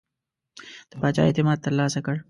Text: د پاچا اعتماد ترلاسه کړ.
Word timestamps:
د 0.89 0.91
پاچا 1.01 1.21
اعتماد 1.25 1.57
ترلاسه 1.65 1.99
کړ. 2.05 2.15